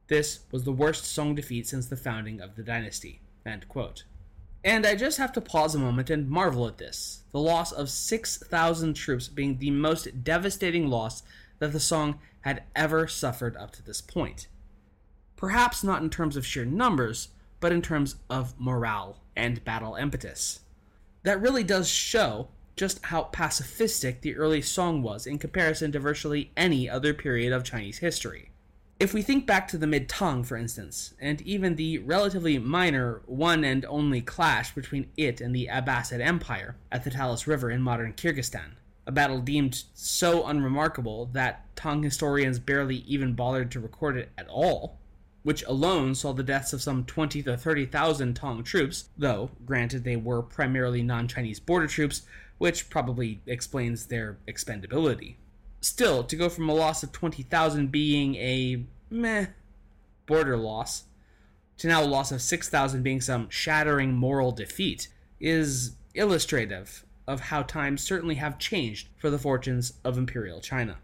[0.09, 3.21] This was the worst Song defeat since the founding of the dynasty.
[4.65, 7.89] And I just have to pause a moment and marvel at this the loss of
[7.89, 11.23] 6,000 troops being the most devastating loss
[11.59, 14.49] that the Song had ever suffered up to this point.
[15.37, 17.29] Perhaps not in terms of sheer numbers,
[17.61, 20.59] but in terms of morale and battle impetus.
[21.23, 26.51] That really does show just how pacifistic the early Song was in comparison to virtually
[26.55, 28.51] any other period of Chinese history.
[28.99, 33.21] If we think back to the mid Tang, for instance, and even the relatively minor
[33.25, 37.81] one and only clash between it and the Abbasid Empire at the Talas River in
[37.81, 44.17] modern Kyrgyzstan, a battle deemed so unremarkable that Tang historians barely even bothered to record
[44.17, 44.97] it at all,
[45.43, 50.15] which alone saw the deaths of some 20 to 30,000 Tang troops, though, granted, they
[50.15, 52.23] were primarily non Chinese border troops
[52.57, 55.35] which probably explains their expendability.
[55.81, 59.47] Still, to go from a loss of 20,000 being a meh
[60.25, 61.03] border loss
[61.77, 65.07] to now a loss of 6,000 being some shattering moral defeat
[65.39, 70.97] is illustrative of how times certainly have changed for the fortunes of Imperial China.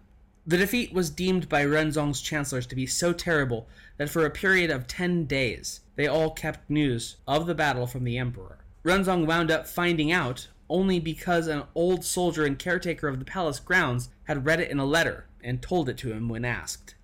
[0.46, 4.72] The defeat was deemed by Renzong's chancellors to be so terrible that for a period
[4.72, 8.58] of 10 days they all kept news of the battle from the emperor.
[8.84, 13.60] Renzong wound up finding out only because an old soldier and caretaker of the palace
[13.60, 16.96] grounds had read it in a letter and told it to him when asked.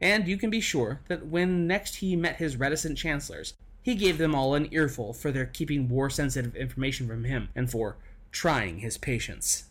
[0.00, 4.18] And you can be sure that when next he met his reticent chancellors, he gave
[4.18, 7.96] them all an earful for their keeping war sensitive information from him and for
[8.30, 9.64] trying his patience.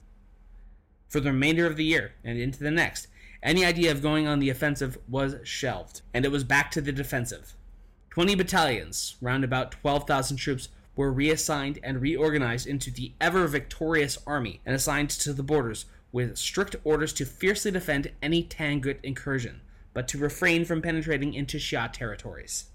[1.08, 3.08] For the remainder of the year and into the next,
[3.42, 6.92] any idea of going on the offensive was shelved, and it was back to the
[6.92, 7.54] defensive.
[8.10, 14.62] Twenty battalions, round about 12,000 troops, were reassigned and reorganized into the ever victorious army
[14.66, 19.62] and assigned to the borders with strict orders to fiercely defend any Tangut incursion,
[19.94, 22.66] but to refrain from penetrating into Xia territories.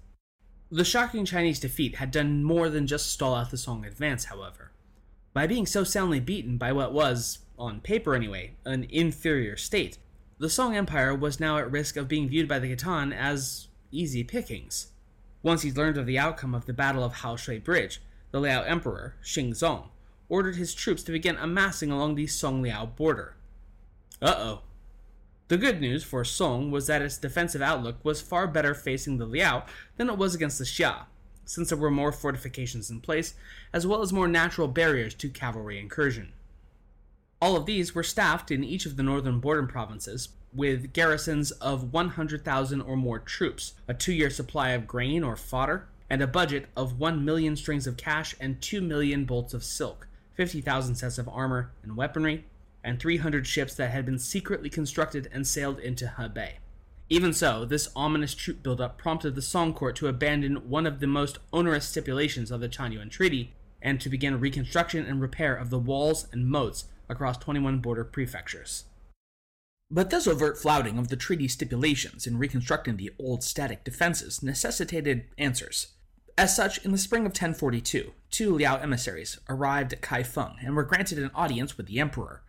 [0.69, 4.71] The shocking Chinese defeat had done more than just stall out the Song advance, however.
[5.33, 9.97] By being so soundly beaten by what was, on paper anyway, an inferior state,
[10.37, 14.23] the Song Empire was now at risk of being viewed by the Khitan as easy
[14.23, 14.87] pickings.
[15.43, 19.15] Once he learned of the outcome of the Battle of Haoshui Bridge, the Liao Emperor,
[19.23, 19.89] Xingzong,
[20.29, 23.35] ordered his troops to begin amassing along the Song Liao border.
[24.21, 24.61] Uh oh.
[25.49, 29.25] The good news for Song was that its defensive outlook was far better facing the
[29.25, 29.65] Liao
[29.97, 31.05] than it was against the Xia,
[31.43, 33.33] since there were more fortifications in place,
[33.73, 36.31] as well as more natural barriers to cavalry incursion.
[37.41, 41.91] All of these were staffed in each of the northern border provinces with garrisons of
[41.91, 46.65] 100,000 or more troops, a two year supply of grain or fodder, and a budget
[46.75, 51.29] of 1 million strings of cash and 2 million bolts of silk, 50,000 sets of
[51.29, 52.43] armor and weaponry,
[52.83, 56.55] and 300 ships that had been secretly constructed and sailed into Hebei.
[57.07, 61.07] Even so, this ominous troop buildup prompted the Song court to abandon one of the
[61.07, 65.79] most onerous stipulations of the Chanyuan Treaty and to begin reconstruction and repair of the
[65.79, 68.83] walls and moats across 21 border prefectures.
[69.89, 75.23] But this overt flouting of the treaty stipulations in reconstructing the old static defenses necessitated
[75.37, 75.87] answers.
[76.37, 80.83] As such, in the spring of 1042, two Liao emissaries arrived at Kaifeng and were
[80.83, 82.43] granted an audience with the emperor.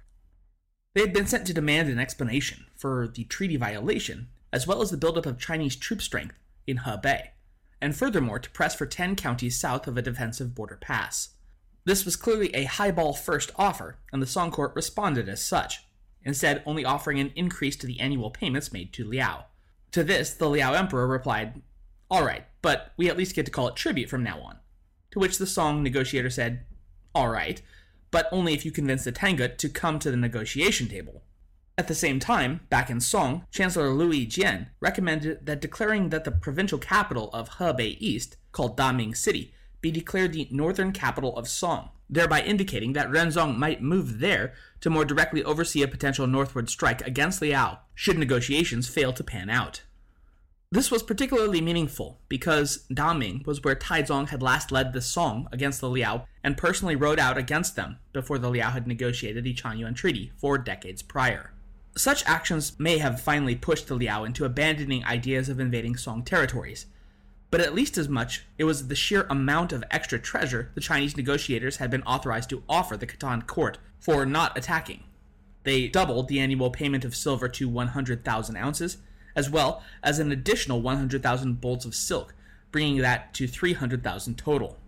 [0.95, 4.91] They had been sent to demand an explanation for the treaty violation, as well as
[4.91, 7.29] the buildup of Chinese troop strength in Hebei,
[7.81, 11.31] and furthermore to press for 10 counties south of a defensive border pass.
[11.85, 15.85] This was clearly a highball first offer, and the Song court responded as such,
[16.25, 19.47] instead only offering an increase to the annual payments made to Liao.
[19.93, 21.63] To this, the Liao emperor replied,
[22.13, 24.59] All right, but we at least get to call it tribute from now on.
[25.13, 26.67] To which the Song negotiator said,
[27.15, 27.63] All right,
[28.11, 31.23] but only if you convince the Tangut to come to the negotiation table.
[31.79, 36.31] At the same time, back in Song, Chancellor Li Yijian recommended that declaring that the
[36.31, 41.89] provincial capital of Hebei East, called Daming City, be declared the northern capital of Song,
[42.11, 47.01] thereby indicating that Renzong might move there to more directly oversee a potential northward strike
[47.07, 49.81] against Liao should negotiations fail to pan out.
[50.73, 55.83] This was particularly meaningful because Daming was where Taizong had last led the Song against
[55.83, 59.95] the Liao and personally rode out against them before the Liao had negotiated the Chanyuan
[59.95, 61.53] Treaty four decades prior.
[61.95, 66.87] Such actions may have finally pushed the Liao into abandoning ideas of invading Song territories,
[67.51, 71.19] but at least as much, it was the sheer amount of extra treasure the Chinese
[71.19, 75.05] negotiators had been authorized to offer the Khitan court for not attacking.
[75.65, 78.97] They doubled the annual payment of silver to 100,000 ounces,
[79.35, 82.35] as well as an additional 100,000 bolts of silk,
[82.71, 84.79] bringing that to 300,000 total.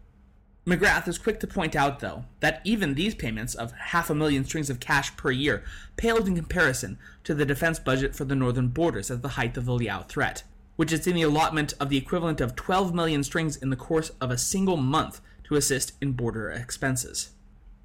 [0.67, 4.47] McGrath is quick to point out, though, that even these payments of half a million
[4.47, 5.63] strings of cash per year
[5.99, 9.67] paled in comparison to the defense budget for the northern borders at the height of
[9.67, 10.43] the Liao threat,
[10.77, 14.11] which is in the allotment of the equivalent of 12 million strings in the course
[14.23, 17.33] of a single month to assist in border expenses.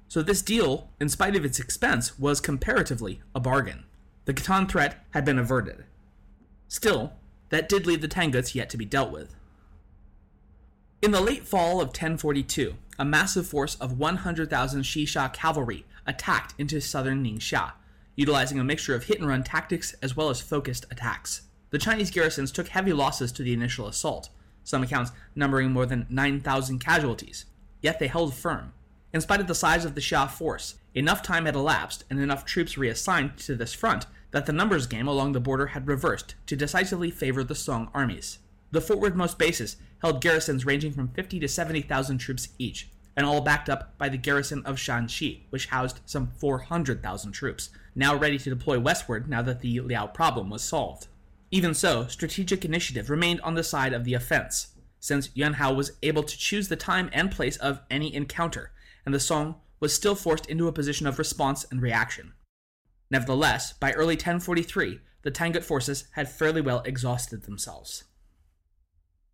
[0.08, 3.84] So this deal, in spite of its expense, was comparatively a bargain.
[4.24, 5.84] The Khitan threat had been averted.
[6.70, 7.14] Still,
[7.48, 9.34] that did leave the Tanguts yet to be dealt with.
[11.02, 16.54] In the late fall of 1042, a massive force of 100,000 Xi Xia cavalry attacked
[16.58, 17.72] into southern Ningxia,
[18.14, 21.42] utilizing a mixture of hit and run tactics as well as focused attacks.
[21.70, 24.30] The Chinese garrisons took heavy losses to the initial assault,
[24.62, 27.46] some accounts numbering more than 9,000 casualties,
[27.82, 28.74] yet they held firm.
[29.12, 32.44] In spite of the size of the Xia force, enough time had elapsed and enough
[32.44, 36.56] troops reassigned to this front that the numbers game along the border had reversed to
[36.56, 38.38] decisively favor the Song armies.
[38.70, 43.68] The forwardmost bases held garrisons ranging from 50 to 70,000 troops each, and all backed
[43.68, 48.78] up by the garrison of Shanxi, which housed some 400,000 troops, now ready to deploy
[48.78, 51.08] westward now that the Liao problem was solved.
[51.50, 54.68] Even so, strategic initiative remained on the side of the offense,
[55.00, 58.70] since Yuan Hao was able to choose the time and place of any encounter,
[59.04, 62.34] and the Song was still forced into a position of response and reaction.
[63.10, 68.04] Nevertheless, by early 1043, the Tangut forces had fairly well exhausted themselves.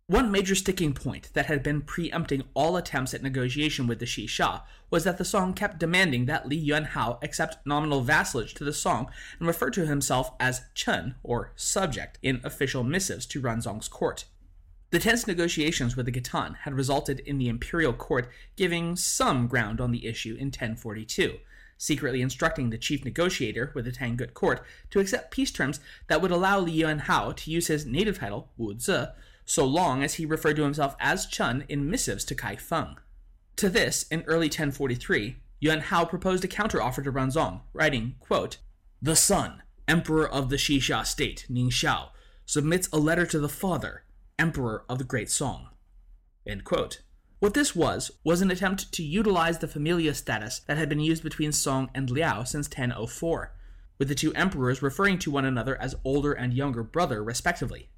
[0.09, 4.25] One major sticking point that had been preempting all attempts at negotiation with the Xi
[4.25, 8.71] Xia was that the Song kept demanding that Li Yuanhao accept nominal vassalage to the
[8.71, 14.23] Song and refer to himself as Chen, or subject, in official missives to Renzong's court.
[14.91, 19.81] The tense negotiations with the Khitan had resulted in the imperial court giving some ground
[19.81, 21.37] on the issue in 1042,
[21.77, 26.31] secretly instructing the chief negotiator with the Tangut court to accept peace terms that would
[26.31, 29.05] allow Li Yuanhao to use his native title, Wu Zi,
[29.45, 32.97] so long as he referred to himself as Chen in missives to Kaifeng.
[33.57, 38.57] To this, in early 1043, Yuan Hao proposed a counteroffer to Renzong, writing, quote,
[39.01, 42.09] The son, emperor of the Xi Xia state, Nangxiao,
[42.45, 44.03] submits a letter to the father,
[44.37, 45.69] emperor of the Great Song.
[46.45, 47.01] End quote.
[47.39, 51.21] What this was, was an attempt to utilize the familia status that had been used
[51.21, 53.53] between Song and Liao since 1004,
[53.99, 57.89] with the two emperors referring to one another as older and younger brother, respectively.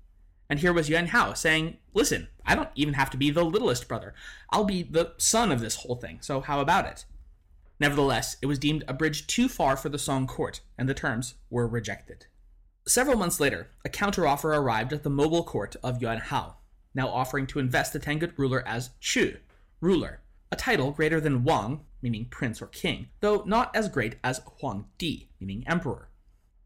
[0.50, 3.88] And here was Yuan Hao saying, Listen, I don't even have to be the littlest
[3.88, 4.14] brother.
[4.50, 7.06] I'll be the son of this whole thing, so how about it?
[7.80, 11.36] Nevertheless, it was deemed a bridge too far for the Song court, and the terms
[11.50, 12.26] were rejected.
[12.86, 16.58] Several months later, a counteroffer arrived at the mobile court of Yuan Hao,
[16.94, 19.38] now offering to invest the Tangut ruler as Chu,
[19.82, 20.22] ruler,
[20.52, 24.86] a title greater than Wang, meaning prince or king, though not as great as Huang
[24.98, 26.10] Di, meaning emperor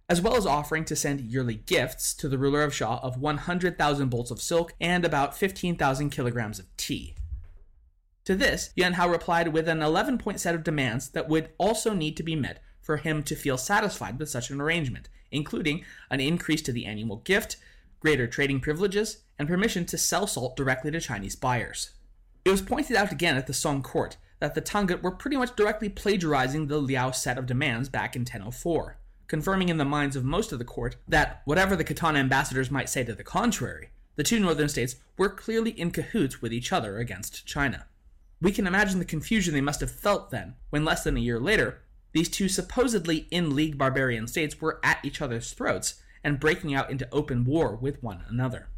[0.09, 4.09] as well as offering to send yearly gifts to the ruler of Xia of 100,000
[4.09, 7.15] bolts of silk and about 15,000 kilograms of tea.
[8.26, 11.93] To this, Yuan Hao replied with an 11 point set of demands that would also
[11.93, 16.19] need to be met for him to feel satisfied with such an arrangement, including an
[16.19, 17.57] increase to the annual gift,
[18.04, 21.89] greater trading privileges, and permission to sell salt directly to Chinese buyers.
[22.45, 25.56] It was pointed out again at the Song court that the Tangut were pretty much
[25.56, 28.99] directly plagiarizing the Liao set of demands back in 1004
[29.34, 32.88] confirming in the minds of most of the court that, whatever the Khitan ambassadors might
[32.88, 36.99] say to the contrary, the two northern states were clearly in cahoots with each other
[36.99, 37.88] against China.
[38.39, 41.39] We can imagine the confusion they must have felt then, when less than a year
[41.39, 41.82] later,
[42.12, 46.89] these two supposedly in league barbarian states were at each other's throats and breaking out
[46.89, 48.69] into open war with one another.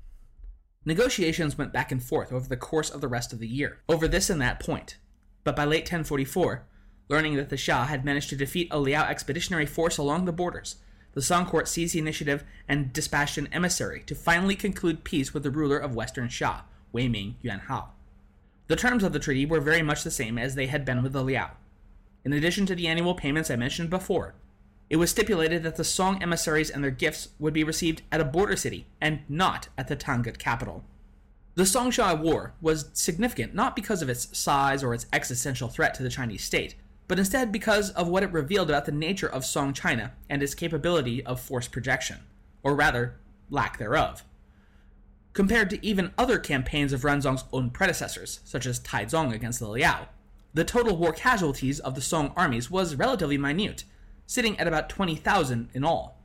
[0.86, 4.08] Negotiations went back and forth over the course of the rest of the year, over
[4.08, 4.98] this and that point,
[5.44, 6.66] but by late 1044,
[7.08, 10.78] Learning that the Xia had managed to defeat a Liao expeditionary force along the borders,
[11.14, 15.44] the Song court seized the initiative and dispatched an emissary to finally conclude peace with
[15.44, 17.92] the ruler of Western Xia, Wei Ming Yuan Hao.
[18.68, 21.14] The terms of the treaty were very much the same as they had been with
[21.14, 21.52] the Liao.
[22.24, 24.34] In addition to the annual payments I mentioned before,
[24.90, 28.26] it was stipulated that the Song emissaries and their gifts would be received at a
[28.26, 30.84] border city and not at the Tangut capital.
[31.56, 35.94] The Song Xia War was significant not because of its size or its existential threat
[35.96, 36.76] to the Chinese state,
[37.08, 40.54] but instead because of what it revealed about the nature of Song China and its
[40.54, 42.20] capability of force projection,
[42.62, 43.16] or rather,
[43.50, 44.24] lack thereof.
[45.34, 50.08] Compared to even other campaigns of Renzong's own predecessors, such as Taizong against the Liao,
[50.54, 53.84] the total war casualties of the Song armies was relatively minute,
[54.26, 56.16] sitting at about 20,000 in all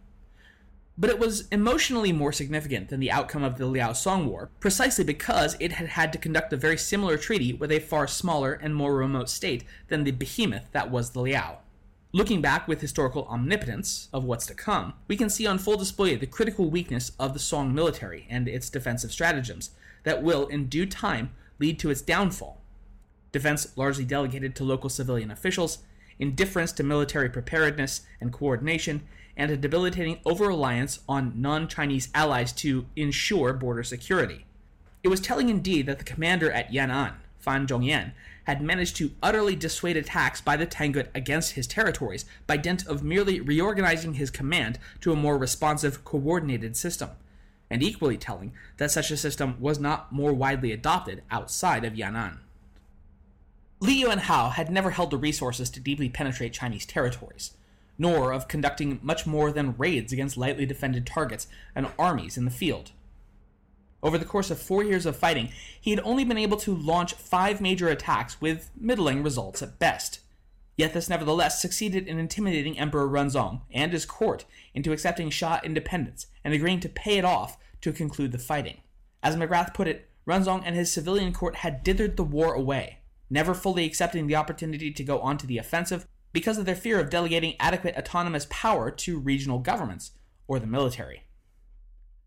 [1.00, 5.02] but it was emotionally more significant than the outcome of the Liao Song War, precisely
[5.02, 8.74] because it had had to conduct a very similar treaty with a far smaller and
[8.74, 11.60] more remote state than the behemoth that was the Liao.
[12.12, 16.16] Looking back with historical omnipotence of what's to come, we can see on full display
[16.16, 19.70] the critical weakness of the Song military and its defensive stratagems
[20.02, 22.60] that will, in due time, lead to its downfall.
[23.32, 25.78] Defense largely delegated to local civilian officials,
[26.20, 29.02] indifference to military preparedness and coordination,
[29.36, 34.44] and a debilitating over reliance on non Chinese allies to ensure border security.
[35.02, 38.12] It was telling indeed that the commander at Yan'an, Fan Zhongyan,
[38.44, 43.02] had managed to utterly dissuade attacks by the Tangut against his territories by dint of
[43.02, 47.10] merely reorganizing his command to a more responsive, coordinated system.
[47.70, 52.38] And equally telling that such a system was not more widely adopted outside of Yan'an.
[53.80, 57.54] Li Yuanhao had never held the resources to deeply penetrate Chinese territories
[58.00, 62.50] nor of conducting much more than raids against lightly defended targets and armies in the
[62.50, 62.92] field.
[64.02, 67.12] Over the course of four years of fighting, he had only been able to launch
[67.12, 70.20] five major attacks with middling results at best.
[70.78, 76.28] Yet this nevertheless succeeded in intimidating Emperor Renzong and his court into accepting Xia independence
[76.42, 78.78] and agreeing to pay it off to conclude the fighting.
[79.22, 82.99] As McGrath put it, Renzong and his civilian court had dithered the war away,
[83.30, 87.00] never fully accepting the opportunity to go on to the offensive because of their fear
[87.00, 90.12] of delegating adequate autonomous power to regional governments
[90.46, 91.24] or the military.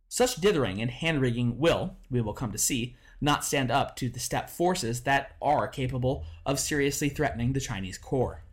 [0.07, 4.09] Such dithering and hand rigging will, we will come to see, not stand up to
[4.09, 8.43] the steppe forces that are capable of seriously threatening the Chinese core.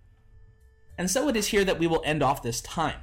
[0.97, 3.01] And so it is here that we will end off this time.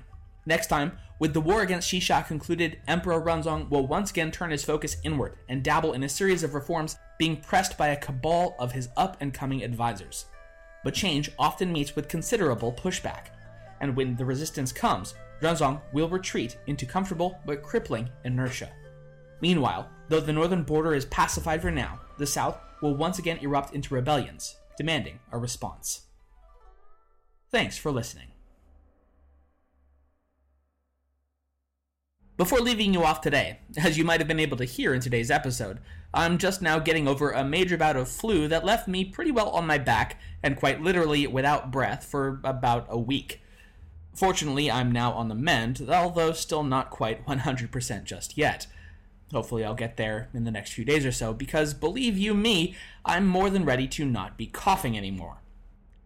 [0.47, 4.49] Next time, with the war against Xi Xia concluded, Emperor Renzong will once again turn
[4.49, 8.55] his focus inward and dabble in a series of reforms being pressed by a cabal
[8.57, 10.25] of his up and coming advisors
[10.87, 13.25] but change often meets with considerable pushback,
[13.81, 18.71] and when the resistance comes, Renzong will retreat into comfortable but crippling inertia.
[19.41, 23.75] Meanwhile, though the northern border is pacified for now, the south will once again erupt
[23.75, 26.03] into rebellions, demanding a response.
[27.51, 28.36] Thanks for listening.
[32.37, 35.31] Before leaving you off today, as you might have been able to hear in today's
[35.31, 35.79] episode,
[36.13, 39.49] I'm just now getting over a major bout of flu that left me pretty well
[39.49, 43.41] on my back and quite literally without breath for about a week.
[44.13, 48.67] Fortunately, I'm now on the mend, although still not quite 100% just yet.
[49.33, 52.75] Hopefully, I'll get there in the next few days or so, because believe you me,
[53.03, 55.37] I'm more than ready to not be coughing anymore.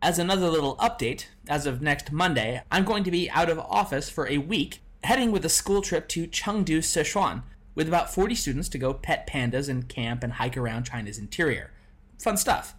[0.02, 4.10] As another little update, as of next Monday, I'm going to be out of office
[4.10, 7.44] for a week heading with a school trip to Chengdu, Sichuan,
[7.74, 11.72] with about 40 students to go pet pandas and camp and hike around China's interior.
[12.20, 12.76] Fun stuff.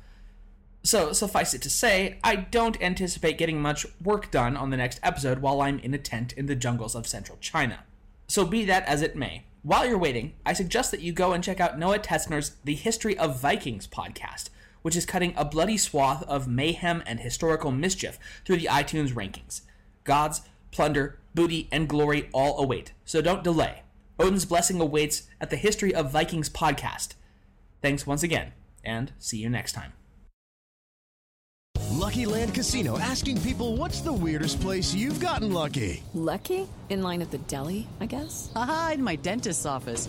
[0.84, 4.98] So, suffice it to say, I don't anticipate getting much work done on the next
[5.02, 7.84] episode while I'm in a tent in the jungles of central China.
[8.26, 11.44] So, be that as it may, while you're waiting, I suggest that you go and
[11.44, 14.50] check out Noah Tetzner's The History of Vikings podcast,
[14.82, 19.60] which is cutting a bloody swath of mayhem and historical mischief through the iTunes rankings.
[20.02, 20.42] Gods,
[20.72, 22.92] plunder, booty, and glory all await.
[23.04, 23.82] So don't delay.
[24.18, 27.14] Odin's blessing awaits at the History of Vikings podcast.
[27.80, 28.52] Thanks once again,
[28.84, 29.92] and see you next time.
[31.90, 36.02] Lucky Land Casino asking people what's the weirdest place you've gotten lucky?
[36.14, 36.66] Lucky?
[36.88, 38.50] In line at the deli, I guess?
[38.56, 40.08] Aha, in my dentist's office.